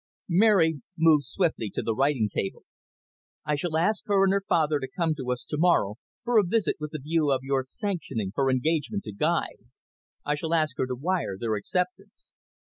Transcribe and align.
Mary 0.33 0.81
moved 0.97 1.25
swiftly 1.25 1.69
to 1.69 1.83
the 1.83 1.93
writing 1.93 2.27
table. 2.27 2.63
"I 3.45 3.53
shall 3.53 3.77
ask 3.77 4.01
her 4.07 4.23
and 4.23 4.33
her 4.33 4.43
father 4.49 4.79
to 4.79 4.87
come 4.87 5.13
to 5.13 5.29
us 5.31 5.45
to 5.49 5.57
morrow 5.59 5.97
for 6.23 6.39
a 6.39 6.43
visit 6.43 6.77
with 6.79 6.89
the 6.89 6.97
view 7.03 7.29
of 7.29 7.43
your 7.43 7.61
sanctioning 7.61 8.31
her 8.33 8.49
engagement 8.49 9.03
to 9.03 9.13
Guy. 9.13 9.49
I 10.25 10.33
shall 10.33 10.55
ask 10.55 10.75
her 10.79 10.87
to 10.87 10.95
wire 10.95 11.37
their 11.39 11.53
acceptance." 11.53 12.31